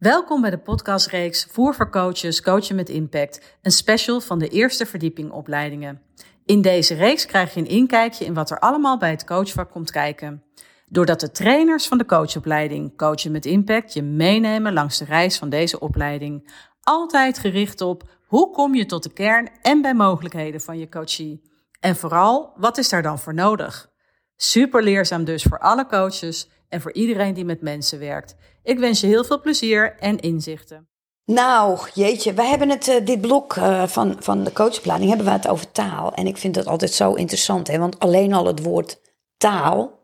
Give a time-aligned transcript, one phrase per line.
[0.00, 4.86] Welkom bij de podcastreeks Voer voor Coaches, Coachen met Impact, een special van de eerste
[4.86, 6.02] verdieping opleidingen.
[6.44, 9.90] In deze reeks krijg je een inkijkje in wat er allemaal bij het coachvak komt
[9.90, 10.42] kijken.
[10.86, 15.48] Doordat de trainers van de coachopleiding Coachen met Impact je meenemen langs de reis van
[15.48, 16.52] deze opleiding.
[16.80, 21.42] Altijd gericht op hoe kom je tot de kern en bij mogelijkheden van je coachie.
[21.80, 23.90] En vooral, wat is daar dan voor nodig?
[24.36, 28.36] Super leerzaam dus voor alle coaches en voor iedereen die met mensen werkt.
[28.62, 30.88] Ik wens je heel veel plezier en inzichten.
[31.24, 35.32] Nou, jeetje, wij hebben het, uh, dit blok uh, van, van de coachopleiding hebben we
[35.32, 36.14] het over taal.
[36.14, 37.78] En ik vind dat altijd zo interessant, hè?
[37.78, 39.00] want alleen al het woord
[39.36, 39.98] taal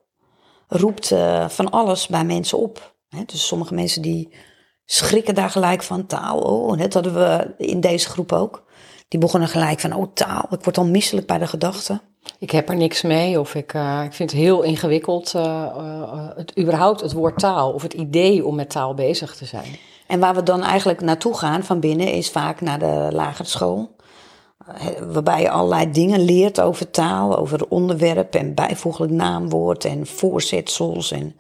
[0.69, 2.95] roept uh, van alles bij mensen op.
[3.09, 3.23] Hè?
[3.27, 4.35] Dus sommige mensen die
[4.85, 6.39] schrikken daar gelijk van taal.
[6.39, 8.65] Oh, dat hadden we in deze groep ook.
[9.09, 12.01] Die begonnen gelijk van, oh taal, ik word al misselijk bij de gedachte.
[12.39, 16.29] Ik heb er niks mee of ik, uh, ik vind het heel ingewikkeld, uh, uh,
[16.37, 19.77] het, überhaupt het woord taal of het idee om met taal bezig te zijn.
[20.07, 23.95] En waar we dan eigenlijk naartoe gaan van binnen is vaak naar de lagere school.
[25.09, 31.11] Waarbij je allerlei dingen leert over taal, over onderwerp en bijvoeglijk naamwoord en voorzetsels.
[31.11, 31.37] En,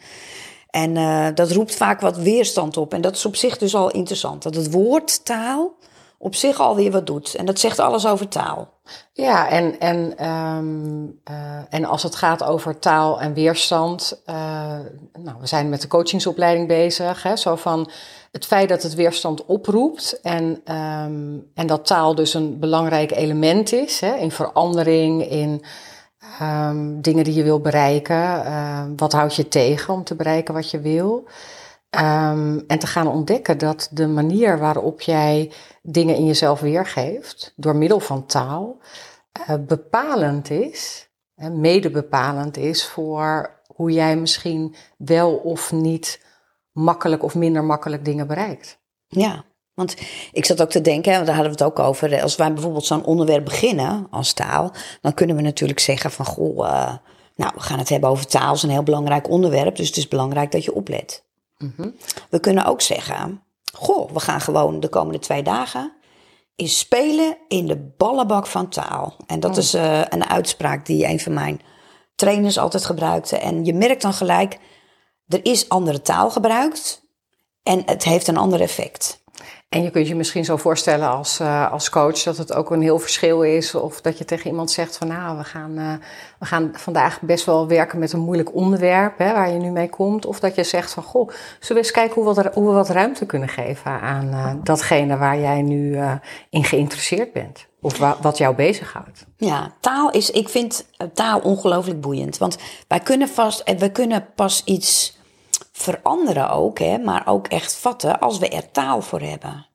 [0.70, 2.94] en dat roept vaak wat weerstand op.
[2.94, 4.42] En dat is op zich dus al interessant.
[4.42, 5.75] Dat het woord taal
[6.18, 7.34] op zich alweer wat doet.
[7.34, 8.68] En dat zegt alles over taal.
[9.12, 11.36] Ja, en, en, um, uh,
[11.68, 14.22] en als het gaat over taal en weerstand.
[14.26, 14.36] Uh,
[15.18, 17.22] nou, we zijn met de coachingsopleiding bezig.
[17.22, 17.90] Hè, zo van
[18.32, 20.20] het feit dat het weerstand oproept.
[20.20, 25.64] En, um, en dat taal dus een belangrijk element is hè, in verandering, in.
[26.42, 28.16] Um, dingen die je wil bereiken.
[28.16, 31.24] Uh, wat houd je tegen om te bereiken wat je wil?
[31.96, 35.52] Um, en te gaan ontdekken dat de manier waarop jij
[35.82, 38.78] dingen in jezelf weergeeft, door middel van taal,
[39.40, 46.24] uh, bepalend is, en mede bepalend is voor hoe jij misschien wel of niet
[46.72, 48.78] makkelijk of minder makkelijk dingen bereikt.
[49.08, 49.44] Ja,
[49.74, 49.96] want
[50.32, 52.22] ik zat ook te denken, daar hadden we het ook over.
[52.22, 56.66] Als wij bijvoorbeeld zo'n onderwerp beginnen als taal, dan kunnen we natuurlijk zeggen van goh,
[56.66, 56.94] uh,
[57.36, 60.08] nou, we gaan het hebben over taal, is een heel belangrijk onderwerp, dus het is
[60.08, 61.24] belangrijk dat je oplet.
[61.58, 61.94] Mm
[62.30, 65.96] We kunnen ook zeggen, goh, we gaan gewoon de komende twee dagen
[66.56, 69.16] is spelen in de ballenbak van taal.
[69.26, 69.56] En dat oh.
[69.56, 71.60] is uh, een uitspraak die een van mijn
[72.14, 73.36] trainers altijd gebruikte.
[73.36, 74.58] En je merkt dan gelijk,
[75.26, 77.02] er is andere taal gebruikt
[77.62, 79.24] en het heeft een ander effect.
[79.68, 82.82] En je kunt je misschien zo voorstellen als, uh, als coach dat het ook een
[82.82, 83.74] heel verschil is.
[83.74, 85.92] Of dat je tegen iemand zegt van nou, we gaan, uh,
[86.38, 89.88] we gaan vandaag best wel werken met een moeilijk onderwerp hè, waar je nu mee
[89.88, 90.26] komt.
[90.26, 93.26] Of dat je zegt van goh, zullen we eens kijken hoe hoe we wat ruimte
[93.26, 95.98] kunnen geven aan uh, datgene waar jij nu
[96.50, 97.66] in geïnteresseerd bent.
[97.80, 99.26] Of wa wat jou bezighoudt.
[99.36, 102.38] Ja, taal is, ik vind taal ongelooflijk boeiend.
[102.38, 102.56] Want
[102.88, 105.15] wij kunnen vast, we kunnen pas iets
[105.76, 109.66] veranderen ook, hè, maar ook echt vatten als we er taal voor hebben.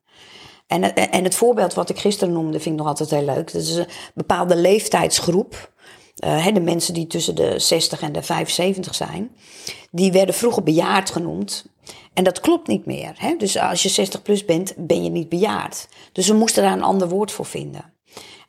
[0.66, 3.52] En, en het voorbeeld wat ik gisteren noemde, vind ik nog altijd heel leuk.
[3.52, 5.70] Dat is een bepaalde leeftijdsgroep.
[6.24, 9.36] Uh, de mensen die tussen de 60 en de 75 zijn,
[9.90, 11.66] die werden vroeger bejaard genoemd.
[12.14, 13.12] En dat klopt niet meer.
[13.16, 13.36] Hè?
[13.36, 15.88] Dus als je 60 plus bent, ben je niet bejaard.
[16.12, 17.92] Dus we moesten daar een ander woord voor vinden.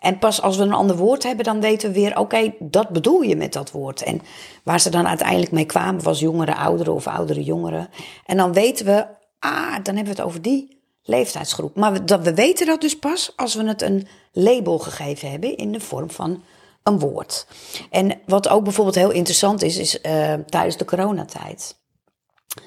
[0.03, 3.22] En pas als we een ander woord hebben, dan weten we weer, oké, dat bedoel
[3.22, 4.03] je met dat woord.
[4.03, 4.22] En
[4.64, 7.90] waar ze dan uiteindelijk mee kwamen, was jongere ouderen of oudere jongeren.
[8.25, 9.06] En dan weten we,
[9.40, 11.75] ah, dan hebben we het over die leeftijdsgroep.
[11.75, 15.58] Maar we, dat, we weten dat dus pas als we het een label gegeven hebben
[15.58, 16.44] in de vorm van
[16.84, 17.47] een woord.
[17.90, 21.81] En wat ook bijvoorbeeld heel interessant is, is uh, tijdens de coronatijd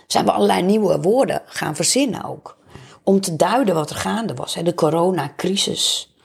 [0.06, 2.56] zijn we allerlei nieuwe woorden gaan verzinnen ook.
[3.02, 4.54] Om te duiden wat er gaande was.
[4.54, 4.62] Hè.
[4.62, 6.15] De coronacrisis.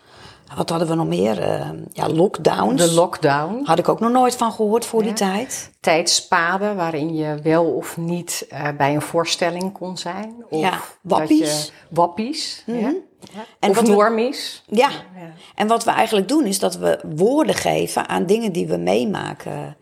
[0.55, 1.39] Wat hadden we nog meer?
[1.39, 2.85] Uh, ja, lockdowns.
[2.85, 3.61] De lockdown.
[3.63, 5.71] Had ik ook nog nooit van gehoord voor die tijd.
[5.79, 10.35] Tijdspaden waarin je wel of niet uh, bij een voorstelling kon zijn.
[10.49, 11.65] Of ja, wappies.
[11.65, 12.63] Je, wappies.
[12.65, 12.95] Mm -hmm.
[13.33, 13.45] ja.
[13.59, 14.63] En of normies.
[14.67, 14.89] Ja.
[14.89, 15.33] ja.
[15.55, 19.77] en wat we eigenlijk doen is dat we woorden geven aan dingen die we meemaken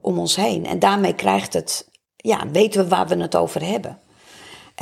[0.00, 0.66] om ons heen.
[0.66, 3.98] En daarmee krijgt het, ja, weten we waar we het over hebben.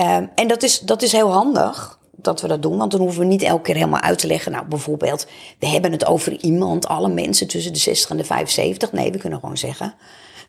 [0.00, 2.76] Um, en dat is, dat is heel handig dat we dat doen.
[2.76, 4.52] Want dan hoeven we niet elke keer helemaal uit te leggen.
[4.52, 5.26] Nou, bijvoorbeeld,
[5.58, 8.92] we hebben het over iemand, alle mensen tussen de 60 en de 75.
[8.92, 9.94] Nee, we kunnen gewoon zeggen,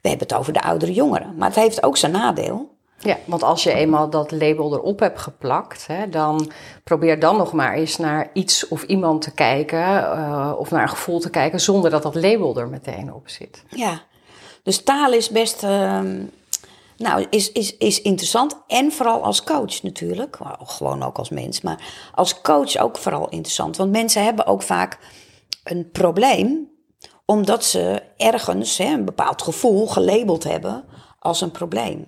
[0.02, 1.36] we hebben het over de oudere jongeren.
[1.38, 2.72] Maar het heeft ook zijn nadeel.
[3.00, 6.52] Ja, want als je eenmaal dat label erop hebt geplakt, hè, dan
[6.84, 10.90] probeer dan nog maar eens naar iets of iemand te kijken uh, of naar een
[10.90, 13.64] gevoel te kijken zonder dat dat label er meteen op zit.
[13.70, 14.02] Ja,
[14.64, 16.00] dus taal is best uh,
[17.04, 18.64] nou, is, is, is interessant.
[18.68, 20.38] En vooral als coach natuurlijk.
[20.64, 21.62] Gewoon ook als mens.
[21.62, 23.78] Maar als coach ook vooral interessant.
[23.78, 25.00] Want mensen hebben ook vaak
[25.64, 26.72] een probleem.
[27.26, 30.86] Omdat ze ergens hè, een bepaald gevoel gelabeld hebben
[31.20, 32.06] als een probleem.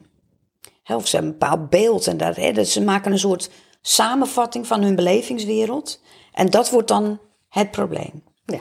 [0.85, 2.07] Of ze hebben een bepaald beeld.
[2.07, 3.49] En dat, hè, dat ze maken een soort
[3.81, 6.01] samenvatting van hun belevingswereld.
[6.31, 7.19] En dat wordt dan
[7.49, 8.23] het probleem.
[8.45, 8.59] Ja.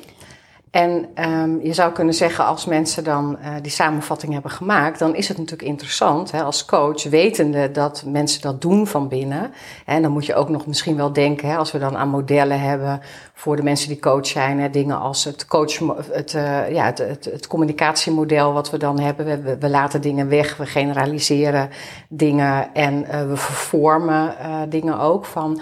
[0.74, 5.14] En um, je zou kunnen zeggen, als mensen dan uh, die samenvatting hebben gemaakt, dan
[5.14, 9.52] is het natuurlijk interessant hè, als coach, wetende dat mensen dat doen van binnen.
[9.86, 12.60] En dan moet je ook nog misschien wel denken, hè, als we dan aan modellen
[12.60, 13.00] hebben
[13.34, 15.78] voor de mensen die coach zijn, hè, dingen als het, coach,
[16.10, 19.42] het, uh, ja, het, het, het, communicatiemodel wat we dan hebben.
[19.44, 21.70] We, we, laten dingen weg, we generaliseren
[22.08, 24.34] dingen en uh, we vervormen
[24.68, 25.24] dingen ook.
[25.24, 25.60] Van,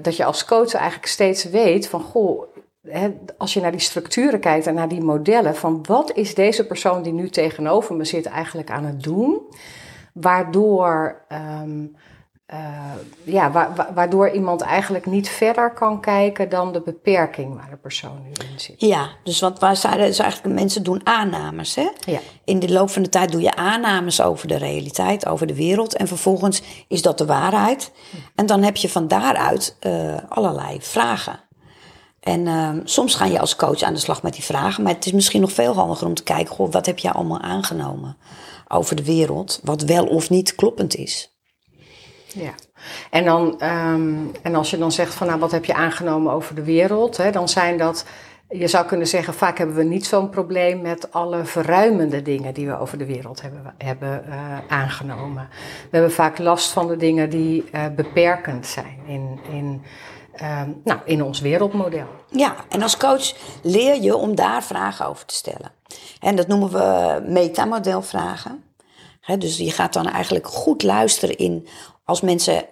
[0.00, 2.42] dat je als coach eigenlijk steeds weet van, goh,
[3.38, 7.02] als je naar die structuren kijkt en naar die modellen, van wat is deze persoon
[7.02, 9.40] die nu tegenover me zit eigenlijk aan het doen,
[10.12, 11.24] waardoor,
[11.62, 11.96] um,
[12.52, 12.58] uh,
[13.24, 18.28] ja, waardoor iemand eigenlijk niet verder kan kijken dan de beperking waar de persoon nu
[18.28, 18.80] in zit.
[18.80, 21.74] Ja, dus wat waar zeiden, is eigenlijk mensen doen aannames.
[21.74, 21.88] Hè?
[21.98, 22.18] Ja.
[22.44, 25.96] In de loop van de tijd doe je aannames over de realiteit, over de wereld,
[25.96, 27.92] en vervolgens is dat de waarheid.
[28.34, 31.43] En dan heb je van daaruit uh, allerlei vragen.
[32.24, 34.82] En uh, soms ga je als coach aan de slag met die vragen.
[34.82, 37.40] Maar het is misschien nog veel handiger om te kijken: goh, wat heb jij allemaal
[37.40, 38.16] aangenomen
[38.68, 39.60] over de wereld?
[39.62, 41.32] Wat wel of niet kloppend is.
[42.34, 42.54] Ja.
[43.10, 46.54] En, dan, um, en als je dan zegt van nou, wat heb je aangenomen over
[46.54, 47.16] de wereld?
[47.16, 48.04] Hè, dan zijn dat,
[48.48, 52.66] je zou kunnen zeggen, vaak hebben we niet zo'n probleem met alle verruimende dingen die
[52.66, 54.34] we over de wereld hebben, hebben uh,
[54.68, 55.48] aangenomen.
[55.90, 59.38] We hebben vaak last van de dingen die uh, beperkend zijn in.
[59.50, 59.82] in
[60.36, 62.06] Ehm, nou, in ons wereldmodel.
[62.30, 65.72] Ja, en als coach leer je om daar vragen over te stellen.
[66.20, 68.64] En dat noemen we metamodelvragen.
[69.20, 71.68] He, dus je gaat dan eigenlijk goed luisteren in
[72.04, 72.64] als mensen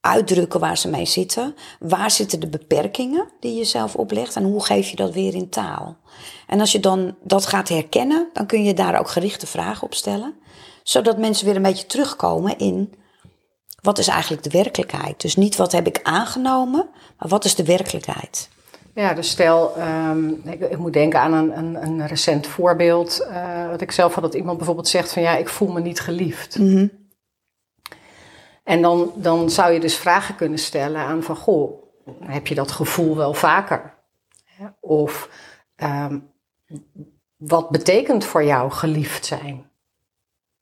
[0.00, 1.54] uitdrukken waar ze mee zitten.
[1.78, 5.48] Waar zitten de beperkingen die je zelf oplegt en hoe geef je dat weer in
[5.48, 5.96] taal?
[6.46, 9.94] En als je dan dat gaat herkennen, dan kun je daar ook gerichte vragen op
[9.94, 10.34] stellen.
[10.82, 12.94] Zodat mensen weer een beetje terugkomen in
[13.86, 15.20] wat is eigenlijk de werkelijkheid?
[15.20, 16.88] Dus niet wat heb ik aangenomen,
[17.18, 18.48] maar wat is de werkelijkheid?
[18.94, 23.26] Ja, dus stel, um, ik, ik, moet denken aan een, een, een recent voorbeeld.
[23.30, 26.00] Uh, wat ik zelf had, dat iemand bijvoorbeeld zegt van ja, ik voel me niet
[26.00, 26.58] geliefd.
[26.58, 26.90] Mm -hmm.
[28.64, 31.82] En dan, dan zou je dus vragen kunnen stellen aan van goh,
[32.20, 33.94] heb je dat gevoel wel vaker?
[34.80, 35.30] Of
[35.76, 36.30] um,
[37.36, 39.70] wat betekent voor jou geliefd zijn?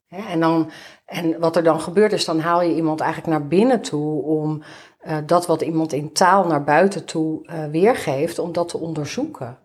[0.07, 0.71] En, dan,
[1.05, 4.63] en wat er dan gebeurt is, dan haal je iemand eigenlijk naar binnen toe om
[5.07, 9.57] uh, dat wat iemand in taal naar buiten toe uh, weergeeft, om dat te onderzoeken.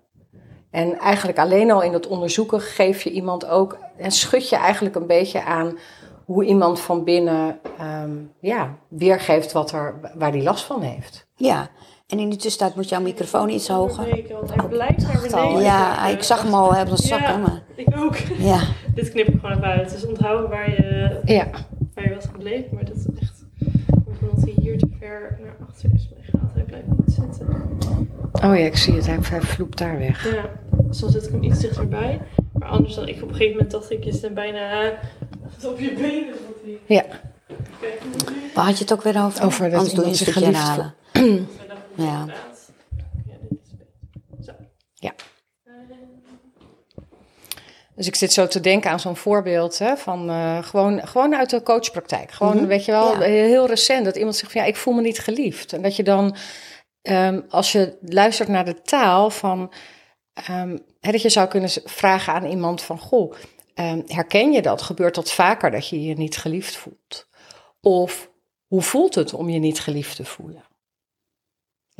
[0.70, 4.94] En eigenlijk alleen al in dat onderzoeken geef je iemand ook en schud je eigenlijk
[4.94, 5.78] een beetje aan
[6.24, 7.60] hoe iemand van binnen
[8.02, 11.26] um, ja, weergeeft wat er, waar die last van heeft.
[11.34, 11.70] Ja,
[12.06, 14.04] en in de tussentijd moet jouw microfoon iets hoger.
[14.04, 15.62] hij blijft naar beneden.
[15.62, 17.28] Ja, ik zag hem al hebben zakken.
[17.28, 17.62] Ja, maar...
[17.76, 18.16] ik ook.
[18.38, 18.60] Ja.
[19.00, 20.00] Dit knip ik gewoon naar buiten.
[20.00, 21.46] Dus onthouden waar je, ja.
[21.94, 22.68] waar je was gebleven.
[22.74, 23.44] Maar dat is echt...
[24.20, 26.54] Omdat hij hier te ver naar achter is meegehaald.
[26.54, 27.46] Hij blijft niet zitten.
[28.32, 29.06] Oh ja, ik zie het.
[29.06, 30.34] Hij, hij vloept daar weg.
[30.34, 30.50] Ja,
[30.88, 32.20] dus dan zet ik hem iets dichterbij.
[32.52, 33.08] Maar anders dan...
[33.08, 34.92] Ik op een gegeven moment dacht ik, je zit bijna
[35.64, 36.34] op je benen.
[36.86, 37.04] Ja.
[38.54, 39.44] Waar had je het ook weer over?
[39.44, 40.94] Over dat Anders doe je een stukje herhalen.
[41.94, 42.26] Ja.
[44.94, 45.12] Ja.
[48.00, 51.50] Dus ik zit zo te denken aan zo'n voorbeeld hè, van uh, gewoon, gewoon uit
[51.50, 52.30] de coachpraktijk.
[52.30, 52.68] Gewoon, mm -hmm.
[52.68, 53.20] weet je wel, ja.
[53.28, 55.72] heel recent dat iemand zegt van ja, ik voel me niet geliefd.
[55.72, 56.36] En dat je dan,
[57.02, 59.72] um, als je luistert naar de taal van,
[60.50, 63.34] um, hè, dat je zou kunnen vragen aan iemand van goh,
[63.74, 64.82] um, herken je dat?
[64.82, 67.28] Gebeurt dat vaker dat je je niet geliefd voelt?
[67.80, 68.30] Of
[68.66, 70.64] hoe voelt het om je niet geliefd te voelen?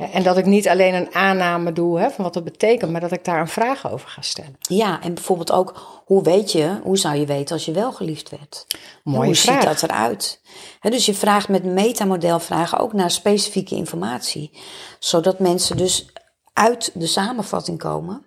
[0.09, 3.11] En dat ik niet alleen een aanname doe hè, van wat dat betekent, maar dat
[3.11, 4.55] ik daar een vraag over ga stellen.
[4.59, 8.29] Ja, en bijvoorbeeld ook, hoe weet je, hoe zou je weten als je wel geliefd
[8.29, 8.67] werd?
[9.03, 9.55] Mooie hoe vraag.
[9.55, 10.41] ziet dat eruit?
[10.79, 14.51] He, dus je vraagt met metamodelvragen ook naar specifieke informatie.
[14.99, 16.09] Zodat mensen dus
[16.53, 18.25] uit de samenvatting komen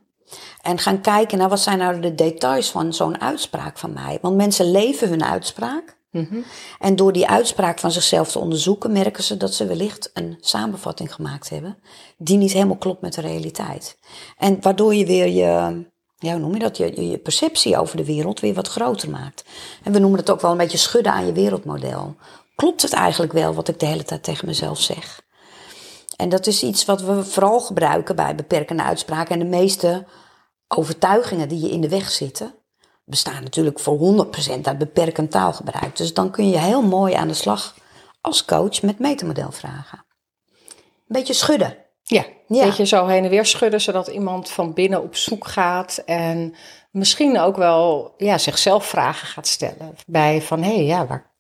[0.63, 4.19] en gaan kijken naar wat zijn nou de details van zo'n uitspraak van mij.
[4.21, 5.97] Want mensen leven hun uitspraak.
[6.23, 6.45] -hmm.
[6.79, 11.15] En door die uitspraak van zichzelf te onderzoeken, merken ze dat ze wellicht een samenvatting
[11.15, 11.79] gemaakt hebben
[12.19, 13.99] die niet helemaal klopt met de realiteit.
[14.39, 15.85] En waardoor je weer je,
[16.19, 19.45] ja, hoe noem je dat, je, je perceptie over de wereld weer wat groter maakt.
[19.83, 22.17] En we noemen het ook wel een beetje schudden aan je wereldmodel.
[22.55, 25.23] Klopt het eigenlijk wel wat ik de hele tijd tegen mezelf zeg?
[26.17, 29.33] En dat is iets wat we vooral gebruiken bij beperkende uitspraken.
[29.33, 30.07] En de meeste
[30.69, 32.55] overtuigingen die je in de weg zitten,
[33.05, 34.27] bestaan natuurlijk voor
[34.59, 35.97] 100% uit beperkend taalgebruik.
[35.97, 37.75] Dus dan kun je heel mooi aan de slag
[38.21, 40.05] als coach met metamodelvragen.
[40.59, 41.77] Een beetje schudden.
[42.03, 42.65] Ja, een ja.
[42.65, 46.55] beetje zo heen en weer schudden, zodat iemand van binnen op zoek gaat en
[46.91, 49.95] misschien ook wel ja, zichzelf vragen gaat stellen.
[50.07, 51.35] Bij van, hé, hey, ja, waar,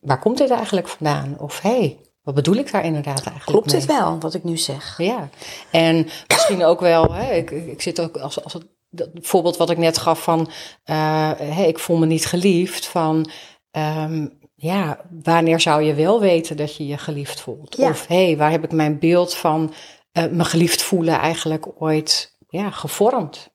[0.00, 1.36] waar komt dit eigenlijk vandaan?
[1.38, 4.56] Of hé, hey, wat bedoel ik daar inderdaad eigenlijk Klopt het wel, wat ik nu
[4.56, 4.98] zeg?
[4.98, 5.28] Ja,
[5.70, 9.70] en misschien ook wel, hè, ik, ik zit ook als, als het, dat voorbeeld wat
[9.70, 13.30] ik net gaf van, uh, hey, ik voel me niet geliefd, van
[13.70, 17.76] um, ja, wanneer zou je wel weten dat je je geliefd voelt?
[17.78, 19.72] Of hé, hey, waar heb ik mijn beeld van
[20.12, 23.50] uh, me geliefd voelen eigenlijk ooit ja, gevormd?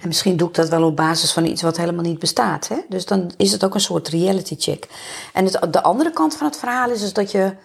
[0.00, 2.68] En misschien doe ik dat wel op basis van iets wat helemaal niet bestaat.
[2.68, 2.76] Hè?
[2.88, 4.88] Dus dan is het ook een soort reality check.
[5.32, 7.56] En het, de andere kant van het verhaal is, is dat je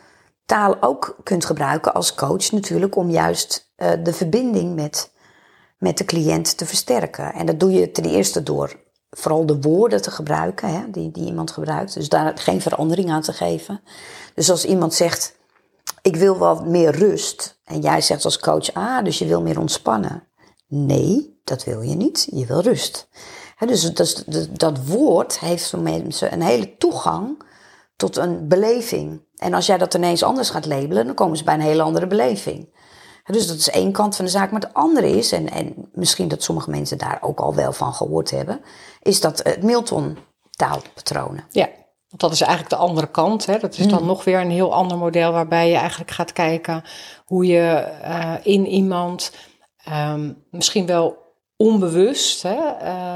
[0.45, 5.13] taal ook kunt gebruiken als coach natuurlijk om juist uh, de verbinding met,
[5.85, 7.33] met de cliënt te versterken.
[7.33, 8.75] En dat doe je ten eerste door
[9.09, 11.93] vooral de woorden te gebruiken hè, die, die iemand gebruikt.
[11.93, 13.81] Dus daar geen verandering aan te geven.
[14.35, 15.35] Dus als iemand zegt,
[16.01, 17.59] ik wil wat meer rust.
[17.65, 20.23] En jij zegt als coach, ah, dus je wil meer ontspannen.
[20.67, 22.27] Nee, dat wil je niet.
[22.31, 23.07] Je wil rust.
[23.67, 27.43] dus dat, dat, woord heeft voor mensen een hele toegang
[27.95, 29.21] tot een beleving.
[29.35, 32.07] En als jij dat ineens anders gaat labelen, dan komen ze bij een hele andere
[32.07, 32.73] beleving.
[33.33, 34.51] Dus dat is één kant van de zaak.
[34.51, 37.93] Maar het andere is, en, en misschien dat sommige mensen daar ook al wel van
[37.93, 38.61] gehoord hebben,
[39.01, 40.17] is dat het Milton
[40.51, 41.43] taalpatronen.
[41.49, 41.69] Ja,
[42.07, 43.45] want dat is eigenlijk de andere kant.
[43.45, 43.59] Hè?
[43.59, 44.07] Dat is dan hmm.
[44.07, 46.83] nog weer een heel ander model waarbij je eigenlijk gaat kijken
[47.25, 49.31] hoe je uh, in iemand
[49.89, 51.23] um, misschien wel
[51.57, 52.57] onbewust, hè,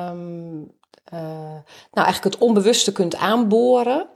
[0.09, 0.71] um,
[1.13, 1.19] uh,
[1.91, 4.09] nou eigenlijk het onbewuste kunt aanboren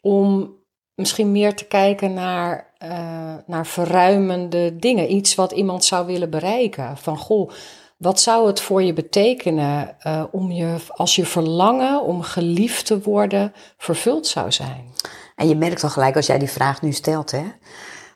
[0.00, 0.54] om
[0.94, 5.12] misschien meer te kijken naar, uh, naar verruimende dingen.
[5.12, 6.96] Iets wat iemand zou willen bereiken.
[6.96, 7.50] Van goh,
[7.96, 13.00] wat zou het voor je betekenen uh, om je, als je verlangen om geliefd te
[13.00, 14.94] worden vervuld zou zijn?
[15.36, 17.44] En je merkt al gelijk als jij die vraag nu stelt, hè,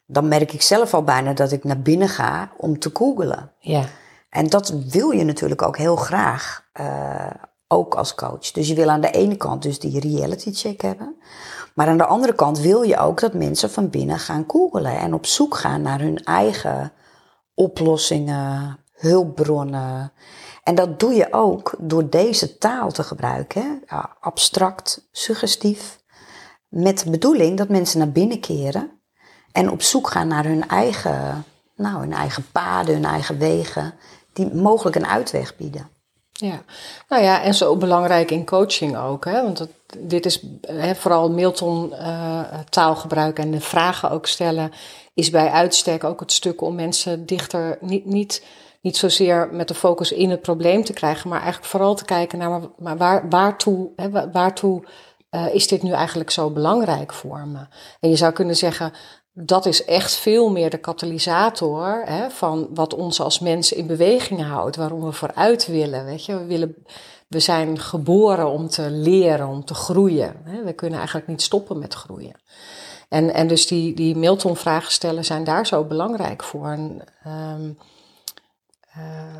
[0.07, 3.53] dan merk ik zelf al bijna dat ik naar binnen ga om te googelen.
[3.59, 3.85] Ja.
[4.31, 7.31] En dat wil je natuurlijk ook heel graag, uh,
[7.69, 8.51] ook als coach.
[8.51, 11.17] Dus je wil aan de ene kant dus die reality check hebben.
[11.77, 15.15] Maar aan de andere kant wil je ook dat mensen van binnen gaan googelen en
[15.15, 16.93] op zoek gaan naar hun eigen
[17.55, 20.13] oplossingen, hulpbronnen.
[20.63, 23.83] En dat doe je ook door deze taal te gebruiken.
[24.21, 25.99] Abstract, suggestief.
[26.69, 28.91] Met de bedoeling dat mensen naar binnen keren
[29.53, 31.45] en op zoek gaan naar hun eigen,
[31.77, 33.95] nou, hun eigen paden, hun eigen wegen,
[34.33, 35.89] die mogelijk een uitweg bieden.
[36.33, 36.63] Ja,
[37.09, 39.25] nou ja, en zo belangrijk in coaching ook.
[39.25, 39.43] Hè?
[39.43, 40.45] Want dit is
[40.95, 44.73] vooral Milton uh, taalgebruik en de vragen ook stellen,
[45.15, 48.45] is bij uitstek ook het stuk om mensen dichter, niet, niet,
[48.81, 52.39] niet zozeer met de focus in het probleem te krijgen, maar eigenlijk vooral te kijken
[52.39, 54.83] naar maar waar, waartoe, hè, waartoe
[55.31, 57.67] uh, is dit nu eigenlijk zo belangrijk voor me?
[58.01, 58.93] En je zou kunnen zeggen,
[59.33, 64.77] dat is echt veel meer de katalysator van wat ons als mensen in beweging houdt,
[64.77, 66.05] waarom we vooruit willen.
[66.05, 66.39] Weet je?
[66.39, 66.77] We, willen,
[67.27, 70.43] we zijn geboren om te leren, om te groeien.
[70.65, 72.41] We kunnen eigenlijk niet stoppen met groeien.
[73.09, 76.67] En, en dus die, die Milton-vragen stellen zijn daar zo belangrijk voor.
[76.67, 77.79] En, um,
[78.97, 79.37] uh,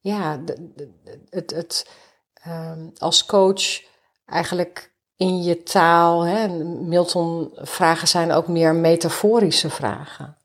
[0.00, 0.40] ja,
[1.30, 1.90] het, het,
[2.46, 3.82] um, als coach
[4.26, 6.22] eigenlijk in je taal.
[6.22, 6.48] Hè?
[6.64, 10.36] Milton vragen zijn ook meer metaforische vragen.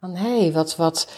[0.00, 1.08] Van hé, hey, wat, wat,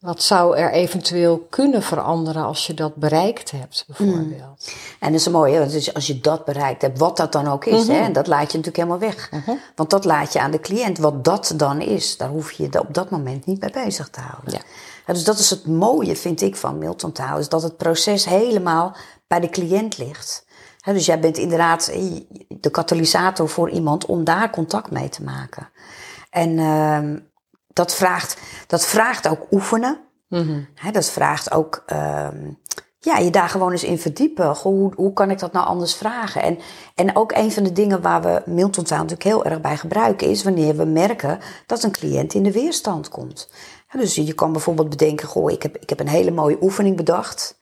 [0.00, 4.30] wat zou er eventueel kunnen veranderen als je dat bereikt hebt, bijvoorbeeld?
[4.30, 4.98] Mm.
[5.00, 7.64] En dat is mooi, want dus als je dat bereikt hebt, wat dat dan ook
[7.64, 8.02] is, hè, mhm.
[8.02, 9.30] en dat laat je natuurlijk helemaal weg.
[9.30, 9.56] Mhm.
[9.74, 12.80] Want dat laat je aan de cliënt, wat dat dan is, daar hoef je je
[12.80, 14.60] op dat moment niet bij bezig te houden.
[15.06, 15.12] Ja.
[15.12, 18.96] dus dat is het mooie, vind ik, van Milton taal, is dat het proces helemaal
[19.26, 20.48] bij de cliënt ligt
[20.84, 22.02] dus jij bent inderdaad eh,
[22.48, 25.68] de katalysator voor iemand om daar contact mee te maken.
[26.30, 27.20] En uh,
[27.80, 29.98] dat, vraagt, dat vraagt ook oefenen.
[30.28, 32.28] Mm dat vraagt ook uh,
[32.98, 34.56] ja, je daar gewoon eens in verdiepen.
[34.56, 36.42] Goh, hoe, hoe kan ik dat nou anders vragen?
[36.42, 36.58] En,
[36.94, 40.28] en ook een van de dingen waar we Milton Taal natuurlijk heel erg bij gebruiken
[40.28, 43.48] is wanneer we merken dat een cliënt in de weerstand komt.
[43.92, 47.58] dus je kan bijvoorbeeld bedenken, goh, ik heb, ik heb een hele mooie oefening bedacht.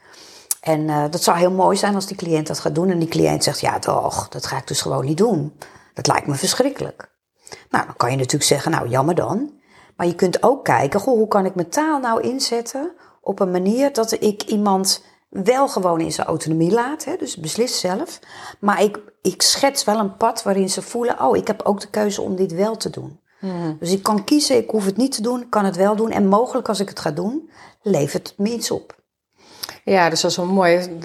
[0.60, 2.90] En uh, dat zou heel mooi zijn als die cliënt dat gaat doen.
[2.90, 5.58] En die cliënt zegt, ja toch, dat ga ik dus gewoon niet doen.
[5.94, 7.10] Dat lijkt me verschrikkelijk.
[7.70, 9.57] Nou, dan kan je natuurlijk zeggen, nou jammer dan.
[9.98, 13.50] Maar je kunt ook kijken, goh, hoe kan ik mijn taal nou inzetten op een
[13.50, 18.18] manier dat ik iemand wel gewoon in zijn autonomie laat, hè, dus beslist zelf.
[18.60, 21.90] Maar ik, ik schets wel een pad waarin ze voelen, oh, ik heb ook de
[21.90, 23.20] keuze om dit wel te doen.
[23.38, 23.76] Hmm.
[23.80, 26.10] Dus ik kan kiezen, ik hoef het niet te doen, ik kan het wel doen.
[26.10, 27.50] En mogelijk als ik het ga doen,
[27.82, 28.96] levert het me iets op.
[29.84, 30.98] Ja, dus dat is wel mooi.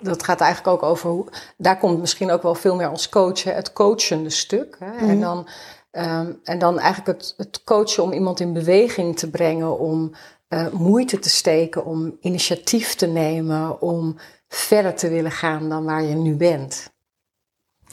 [0.00, 1.26] Dat gaat eigenlijk ook over hoe.
[1.56, 4.76] Daar komt misschien ook wel veel meer als coach, het coachende stuk.
[4.78, 4.96] Hè?
[4.96, 5.20] En, mhm.
[5.20, 5.48] dan,
[5.90, 10.12] um, en dan eigenlijk het, het coachen om iemand in beweging te brengen, om
[10.48, 14.16] uh, moeite te steken, om initiatief te nemen, om
[14.48, 16.92] verder te willen gaan dan waar je nu bent.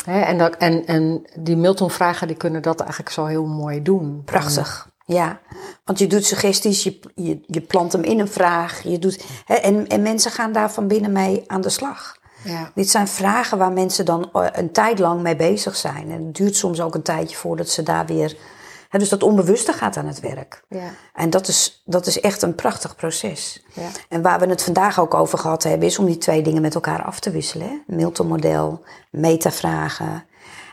[0.06, 4.22] en, dat, en, en die Milton-vragen die kunnen dat eigenlijk zo heel mooi doen.
[4.26, 4.94] Prachtig.
[5.06, 5.42] Ja,
[5.84, 8.84] want je doet suggesties, je, je, je plant hem in een vraag.
[8.84, 12.18] Je doet, en, en mensen gaan daar van binnen mee aan de slag.
[12.46, 12.72] Ja.
[12.76, 16.12] Dit zijn vragen waar mensen dan eh, een tijd lang mee bezig zijn.
[16.12, 18.38] En het duurt soms ook een tijdje voordat ze daar weer.
[18.90, 20.64] Hè, dus dat onbewuste gaat aan het werk.
[20.70, 20.90] Ja.
[21.14, 23.66] En dat is, dat is echt een prachtig proces.
[23.74, 23.88] Ja.
[24.10, 26.76] En waar we het vandaag ook over gehad hebben, is om die twee dingen met
[26.76, 27.84] elkaar af te wisselen.
[27.88, 30.26] Milton-model, metavragen.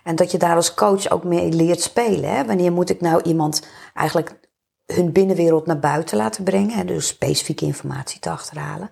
[0.05, 2.35] En dat je daar als coach ook mee leert spelen.
[2.35, 2.45] Hè?
[2.45, 4.41] Wanneer moet ik nou iemand eigenlijk
[4.87, 6.79] hun binnenwereld naar buiten laten brengen.
[6.79, 6.85] Hè?
[6.85, 8.91] Dus specifieke informatie te achterhalen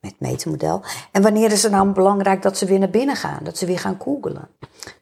[0.00, 0.82] met metermodel.
[1.12, 3.40] En wanneer is het nou belangrijk dat ze weer naar binnen gaan?
[3.42, 4.48] Dat ze weer gaan googelen?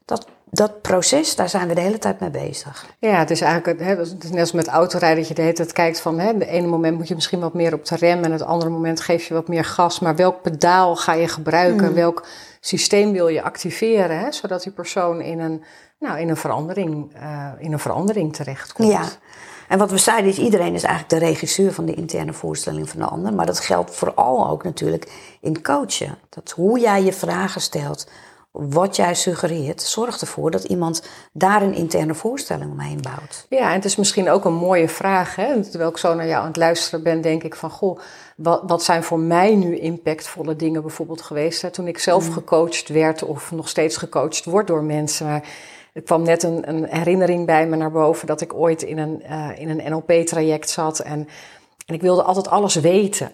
[0.05, 2.87] Dat, dat proces, daar zijn we de hele tijd mee bezig.
[2.99, 5.55] Ja, het is eigenlijk hè, het is net als met autorijden dat je de hele
[5.55, 6.19] tijd kijkt van...
[6.19, 8.25] Hè, de ene moment moet je misschien wat meer op de rem...
[8.25, 10.00] en het andere moment geef je wat meer gas.
[10.00, 11.88] Maar welk pedaal ga je gebruiken?
[11.88, 11.95] Mm.
[11.95, 12.26] Welk
[12.61, 14.19] systeem wil je activeren?
[14.19, 15.65] Hè, zodat die persoon in een,
[15.99, 18.93] nou, in een, verandering, uh, in een verandering terechtkomt.
[18.93, 19.05] Ja,
[19.69, 23.01] en wat we zeiden is, iedereen is eigenlijk de regisseur van de interne voorstelling van
[23.01, 23.35] de ander.
[23.35, 26.19] Maar dat geldt vooral ook natuurlijk in coachen.
[26.29, 28.07] Dat hoe jij je vragen stelt,
[28.59, 33.47] wat jij suggereert, zorgt ervoor dat iemand daar een interne voorstelling omheen bouwt.
[33.49, 35.37] Ja, en het is misschien ook een mooie vraag.
[35.37, 35.63] Hè?
[35.63, 37.99] Terwijl ik zo naar jou aan het luisteren ben, denk ik van goh,
[38.37, 41.63] wat, wat zijn voor mij nu impactvolle dingen bijvoorbeeld geweest?
[41.63, 41.71] Hè?
[41.71, 42.33] Toen ik zelf mm.
[42.33, 45.27] gecoacht werd of nog steeds gecoacht word door mensen.
[45.27, 45.49] Maar
[45.97, 49.23] er kwam net een, een, herinnering bij me naar boven dat ik ooit in een,
[49.31, 51.29] uh, in een NLP-traject zat en,
[51.87, 53.33] en ik wilde altijd alles weten.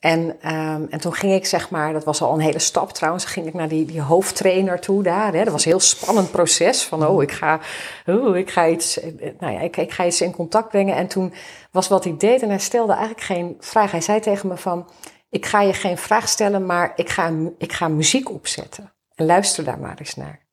[0.00, 3.24] En, um, en toen ging ik, zeg maar, dat was al een hele stap trouwens,
[3.24, 5.32] ging ik naar die, die hoofdtrainer toe daar.
[5.32, 5.44] Hè.
[5.44, 7.60] Dat was een heel spannend proces van, oh, ik ga,
[8.06, 9.00] oh, ik ga iets,
[9.38, 10.96] nou ja, ik, ik ga iets in contact brengen.
[10.96, 11.32] En toen
[11.70, 13.90] was wat hij deed en hij stelde eigenlijk geen vraag.
[13.90, 14.88] Hij zei tegen me van,
[15.30, 18.92] ik ga je geen vraag stellen, maar ik ga, ik ga muziek opzetten.
[19.14, 20.45] En luister daar maar eens naar.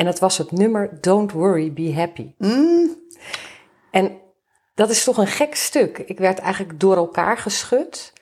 [0.00, 2.34] En dat was het nummer Don't Worry, Be Happy.
[2.38, 2.96] Mm.
[3.90, 4.20] En
[4.74, 5.98] dat is toch een gek stuk.
[5.98, 8.12] Ik werd eigenlijk door elkaar geschud.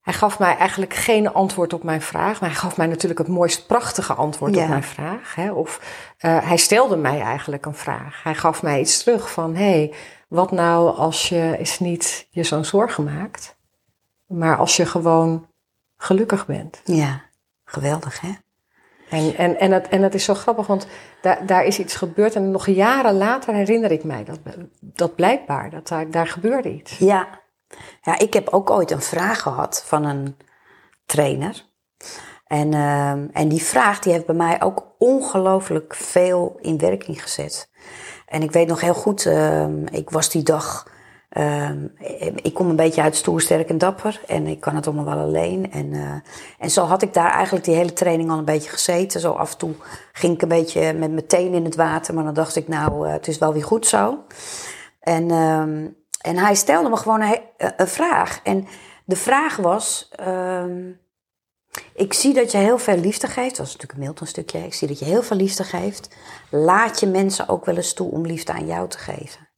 [0.00, 2.40] Hij gaf mij eigenlijk geen antwoord op mijn vraag.
[2.40, 5.34] Maar hij gaf mij natuurlijk het mooist prachtige antwoord op mijn vraag.
[5.34, 5.52] Hè.
[5.52, 5.80] Of
[6.20, 8.22] uh, hij stelde mij eigenlijk een vraag.
[8.22, 9.94] Hij gaf mij iets terug van: hé, hey,
[10.28, 13.56] wat nou als je eens niet je zo'n zorgen maakt,
[14.26, 15.46] maar als je gewoon
[15.96, 16.80] gelukkig bent?
[16.84, 17.22] Ja,
[17.64, 18.30] geweldig hè?
[19.10, 20.86] En, en, en, het, en het is zo grappig, want
[21.20, 22.34] daar, daar is iets gebeurd.
[22.34, 24.38] En nog jaren later herinner ik mij dat,
[24.80, 26.98] dat blijkbaar, dat daar, daar gebeurde iets.
[26.98, 27.28] Ja.
[28.02, 30.36] ja, ik heb ook ooit een vraag gehad van een
[31.06, 31.64] trainer.
[32.46, 37.70] En, uh, en die vraag die heeft bij mij ook ongelooflijk veel in werking gezet.
[38.26, 40.86] En ik weet nog heel goed, uh, ik was die dag
[41.38, 41.86] Ehm,
[42.42, 44.20] ik kom een beetje uit stoer, sterk en dapper.
[44.26, 45.72] En ik kan het allemaal wel alleen.
[45.72, 46.12] En, uh,
[46.58, 49.20] en zo had ik daar eigenlijk die hele training al een beetje gezeten.
[49.20, 49.74] Zo af en toe
[50.12, 52.14] ging ik een beetje met mijn teen in het water.
[52.14, 54.24] Maar dan dacht ik, nou, uh, het is wel weer goed zo.
[55.00, 57.40] En, um, en hij stelde me gewoon een,
[57.76, 58.40] een, vraag.
[58.42, 58.66] En
[59.04, 60.10] de vraag was...
[60.26, 61.00] Um,
[61.94, 63.56] ik zie dat je heel veel liefde geeft.
[63.56, 64.58] Dat was natuurlijk een Milton stukje.
[64.58, 66.16] Ik zie dat je heel veel liefde geeft.
[66.50, 69.48] Laat je mensen ook wel eens toe om liefde aan jou te geven.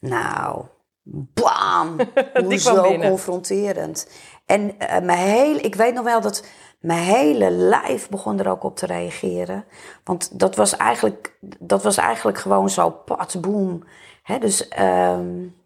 [0.00, 0.64] Nou,
[1.10, 1.96] bam,
[2.58, 4.08] zo confronterend.
[4.46, 6.44] En uh, mijn hele, ik weet nog wel dat
[6.80, 9.64] mijn hele lijf begon er ook op te reageren.
[10.04, 13.84] Want dat was eigenlijk, dat was eigenlijk gewoon zo pat, boom.
[14.22, 15.56] He, dus, um,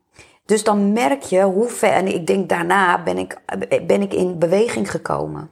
[0.45, 3.39] dus dan merk je hoe ver, en ik denk daarna ben ik,
[3.87, 5.51] ben ik in beweging gekomen.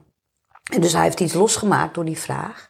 [0.73, 2.69] En dus hij heeft iets losgemaakt door die vraag.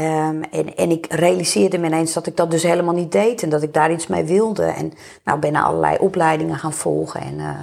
[0.00, 3.48] Um, en, en ik realiseerde me ineens dat ik dat dus helemaal niet deed en
[3.48, 4.64] dat ik daar iets mee wilde.
[4.64, 4.92] En
[5.24, 7.20] nou ben ik allerlei opleidingen gaan volgen.
[7.20, 7.62] En, uh,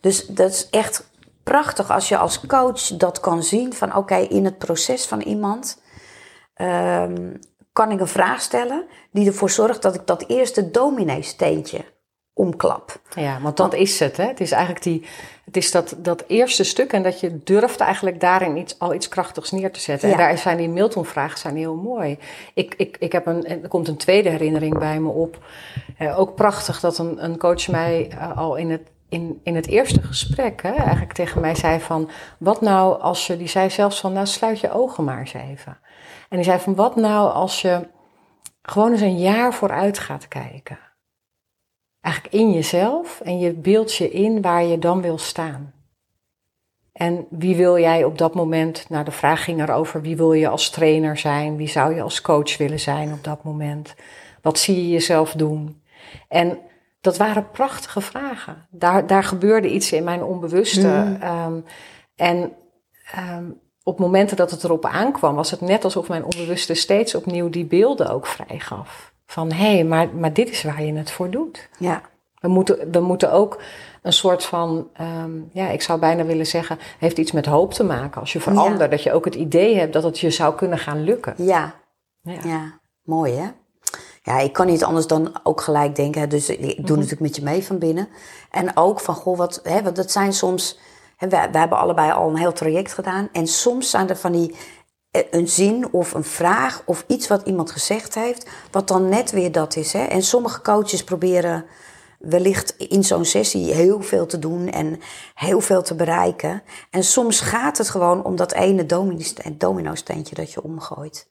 [0.00, 1.10] dus dat is echt
[1.42, 5.82] prachtig als je als coach dat kan zien van oké, in het proces van iemand
[6.56, 7.38] um,
[7.72, 11.84] kan ik een vraag stellen die ervoor zorgt dat ik dat eerste dominee-steentje
[12.38, 13.00] omklap.
[13.14, 14.16] Ja, want dat is het.
[14.16, 14.26] Hè?
[14.26, 15.06] Het is eigenlijk die,
[15.44, 19.08] het is dat, dat eerste stuk en dat je durft eigenlijk daarin iets, al iets
[19.08, 20.10] krachtigs neer te zetten.
[20.10, 22.18] En daar zijn die Milton-vragen zijn heel mooi.
[22.54, 25.44] Ik, ik, ik heb een, er komt een tweede herinnering bij me op.
[25.98, 29.66] Eh, ook prachtig dat een, een coach mij uh, al in het, in, in het
[29.66, 32.10] eerste gesprek hè, eigenlijk tegen mij zei van...
[32.38, 35.78] Wat nou als je, die zei zelfs van, nou sluit je ogen maar eens even.
[36.28, 37.88] En die zei van, wat nou als je
[38.62, 40.78] gewoon eens een jaar vooruit gaat kijken
[42.00, 45.72] eigenlijk in jezelf en je beeldt je in waar je dan wil staan.
[46.92, 50.48] En wie wil jij op dat moment, nou de vraag ging erover, wie wil je
[50.48, 53.94] als trainer zijn, wie zou je als coach willen zijn op dat moment,
[54.42, 55.82] wat zie je jezelf doen.
[56.28, 56.58] En
[57.00, 58.66] dat waren prachtige vragen.
[58.70, 60.88] Daar, daar gebeurde iets in mijn onbewuste.
[61.20, 61.22] Mm.
[61.22, 61.64] Um,
[62.16, 62.52] en
[63.18, 67.50] um, op momenten dat het erop aankwam, was het net alsof mijn onbewuste steeds opnieuw
[67.50, 69.07] die beelden ook vrijgaf.
[69.30, 71.68] Van hé, hey, maar, maar dit is waar je het voor doet.
[71.78, 72.02] Ja.
[72.40, 73.60] We moeten, we moeten ook
[74.02, 77.84] een soort van, ehm, ja, ik zou bijna willen zeggen, heeft iets met hoop te
[77.84, 78.20] maken.
[78.20, 81.04] Als je verandert, dat je ook het idee hebt dat het je zou kunnen gaan
[81.04, 81.34] lukken.
[81.36, 81.74] Ja,
[82.20, 82.38] ja.
[82.44, 82.80] ja.
[83.02, 83.46] mooi hè?
[84.22, 86.28] Ja, ik kan niet anders dan ook gelijk denken.
[86.28, 86.94] Dus ik doe mhm.
[86.94, 88.08] natuurlijk met je mee van binnen.
[88.50, 90.78] En ook van, goh, wat, hè, want dat zijn soms...
[91.16, 93.28] Hè, wij, wij hebben allebei al een heel traject gedaan.
[93.32, 94.54] En soms zijn er van die
[95.30, 99.52] een zin of een vraag of iets wat iemand gezegd heeft, wat dan net weer
[99.52, 99.92] dat is.
[99.92, 100.04] Hè?
[100.04, 101.64] En sommige coaches proberen
[102.18, 105.00] wellicht in zo'n sessie heel veel te doen en
[105.34, 106.62] heel veel te bereiken.
[106.90, 108.86] En soms gaat het gewoon om dat ene
[109.56, 111.26] domino-steentje dat je omgooit.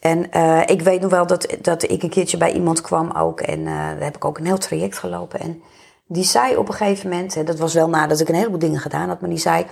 [0.00, 3.40] En uh, ik weet nog wel dat, dat ik een keertje bij iemand kwam ook.
[3.40, 5.40] En uh, daar heb ik ook een heel traject gelopen.
[5.40, 5.62] En
[6.06, 8.80] die zei op een gegeven moment, hè, dat was wel nadat ik een heleboel dingen
[8.80, 9.66] gedaan had, maar die zei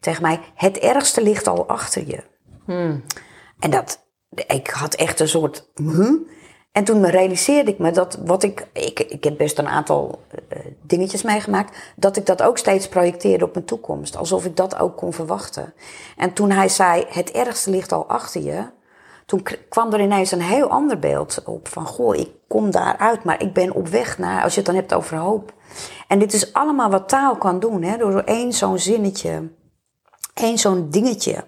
[0.00, 2.22] tegen mij: Het ergste ligt al achter je.
[2.64, 3.04] Hmm.
[3.58, 4.06] En dat,
[4.46, 5.70] ik had echt een soort.
[5.74, 6.12] Huh?
[6.72, 8.66] En toen realiseerde ik me dat wat ik.
[8.72, 11.76] Ik, ik heb best een aantal uh, dingetjes meegemaakt.
[11.96, 14.16] Dat ik dat ook steeds projecteerde op mijn toekomst.
[14.16, 15.74] Alsof ik dat ook kon verwachten.
[16.16, 18.64] En toen hij zei: Het ergste ligt al achter je
[19.30, 21.68] toen kwam er ineens een heel ander beeld op.
[21.68, 24.74] Van, goh, ik kom daaruit, maar ik ben op weg naar, als je het dan
[24.74, 25.52] hebt over hoop.
[26.08, 29.48] En dit is allemaal wat taal kan doen, hè, door één zo'n zinnetje,
[30.40, 31.44] één zo'n dingetje,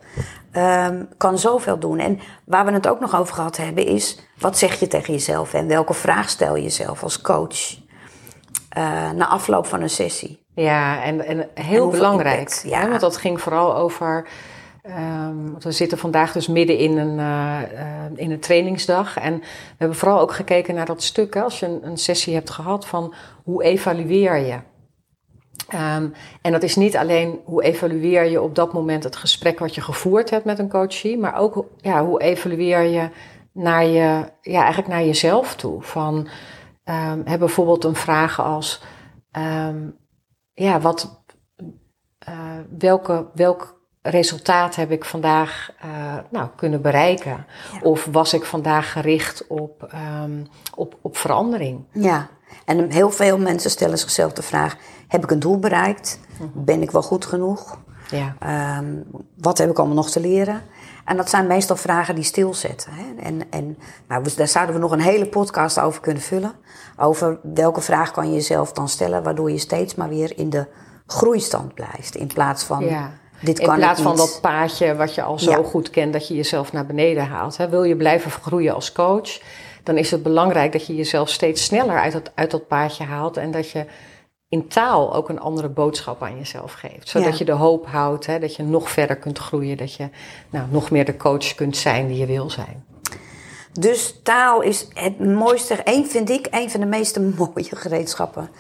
[0.57, 1.99] um, kan zoveel doen.
[1.99, 5.55] En waar we het ook nog over gehad hebben, is wat zeg je tegen jezelf
[5.55, 7.77] en welke vraag stel je jezelf als coach
[8.79, 10.45] uh, na afloop van een sessie.
[10.55, 12.89] Ja, en, en heel belangrijk, ja.
[12.89, 14.27] want dat ging vooral over
[14.89, 17.59] Um, we zitten vandaag dus midden in een, uh,
[18.15, 19.17] in een trainingsdag.
[19.17, 19.45] En we
[19.77, 21.35] hebben vooral ook gekeken naar dat stuk.
[21.35, 24.59] Hè, als je een, een, sessie hebt gehad van hoe evalueer je.
[25.75, 29.75] Um, en dat is niet alleen hoe evalueer je op dat moment het gesprek wat
[29.75, 31.19] je gevoerd hebt met een coachie.
[31.19, 33.09] Maar ook ja, hoe evalueer je
[33.53, 35.83] naar je, ja, eigenlijk naar jezelf toe.
[35.83, 36.29] Van
[37.25, 38.83] heb bijvoorbeeld een vraag als
[40.55, 41.25] ja, wat,
[42.29, 47.47] uh, welke, welk resultaat heb ik vandaag uh, nou, kunnen bereiken?
[47.83, 51.85] Of was ik vandaag gericht op, um, op, op verandering?
[51.93, 52.29] Ja,
[52.65, 54.77] en heel veel mensen stellen zichzelf de vraag:
[55.09, 56.21] heb ik een doel bereikt?
[56.39, 56.65] Mhm.
[56.65, 57.79] Ben ik wel goed genoeg?
[58.11, 58.37] Ja.
[58.79, 59.05] Um,
[59.37, 60.63] wat heb ik allemaal nog te leren?
[61.05, 62.93] En dat zijn meestal vragen die stilzetten.
[62.93, 63.23] Hè?
[63.23, 66.53] En, en nou, daar zouden we nog een hele podcast over kunnen vullen.
[66.97, 70.67] Over welke vraag kan je jezelf dan stellen, waardoor je steeds maar weer in de
[71.07, 72.15] groeistand blijft.
[72.15, 73.11] In plaats van ja.
[73.43, 76.73] Dit in plaats van dat paadje wat je al zo goed kent, dat je jezelf
[76.73, 77.57] naar beneden haalt.
[77.57, 77.69] Hè.
[77.69, 79.41] Wil je blijven groeien als coach,
[79.83, 83.37] dan is het belangrijk dat je jezelf steeds sneller uit dat, uit dat paadje haalt.
[83.37, 83.85] En dat je
[84.49, 87.09] in taal ook een andere boodschap aan jezelf geeft.
[87.09, 89.77] Zodat je de hoop houdt, hè, dat je nog verder kunt groeien.
[89.77, 90.09] Dat je
[90.51, 92.85] nou, nog meer de coach kunt zijn die je wil zijn.
[93.73, 98.51] Dus taal is het mooiste, een, vind ik, een van de meeste mooie gereedschappen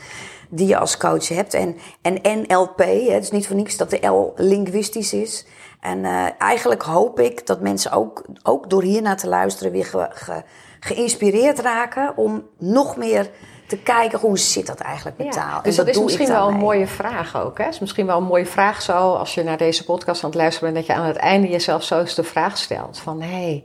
[0.54, 1.54] die je als coach hebt.
[1.54, 5.46] En, en NLP, het is niet voor niks dat de L linguistisch is.
[5.80, 10.08] En uh, eigenlijk hoop ik dat mensen ook, ook door hiernaar te luisteren weer ge,
[10.10, 10.42] ge,
[10.80, 13.30] geïnspireerd raken om nog meer
[13.66, 15.62] te kijken hoe zit dat eigenlijk met taal.
[15.62, 17.58] Dus dat, is misschien wel een mooie vraag ook.
[17.58, 17.68] Hè?
[17.68, 20.72] is misschien wel een mooie vraag zo als je naar deze podcast aan het luisteren
[20.72, 23.64] bent, dat je aan het einde jezelf zo eens de vraag stelt van hé, hey,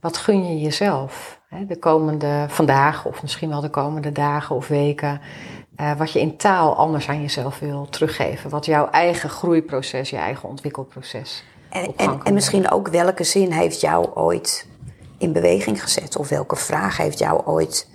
[0.00, 1.40] wat gun je jezelf?
[1.48, 1.66] Hè?
[1.66, 5.20] De komende vandaag of misschien wel de komende dagen of weken.
[5.80, 8.50] Uh, wat je in taal anders aan jezelf wil teruggeven.
[8.50, 11.44] Wat jouw eigen groeiproces, je eigen ontwikkelproces.
[11.70, 14.66] En, en, en misschien ook welke zin heeft jou ooit
[15.18, 16.16] in beweging gezet?
[16.16, 17.88] Of welke vraag heeft jou ooit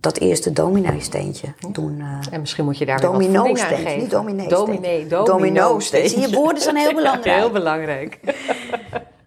[0.00, 1.98] dat eerste domino-steentje doen?
[1.98, 6.20] Uh, en misschien moet je daar domino-steentje, niet dominee Dominee, domino-steentje.
[6.20, 7.36] Zie je, woorden zijn heel belangrijk.
[7.36, 8.20] heel belangrijk.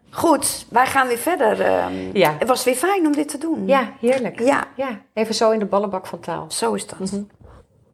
[0.10, 1.84] Goed, wij gaan weer verder.
[1.84, 2.36] Um, ja.
[2.40, 3.68] Het was weer fijn om dit te doen.
[3.68, 4.40] Ja, heerlijk.
[4.40, 4.64] Ja.
[4.76, 5.00] ja.
[5.14, 6.46] Even zo in de ballenbak van taal.
[6.50, 7.12] Zo is dat.
[7.12, 7.28] Mm